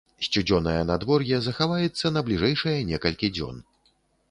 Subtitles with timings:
[0.27, 3.63] Сцюдзёнае надвор'е захаваецца на бліжэйшыя некалькі дзён.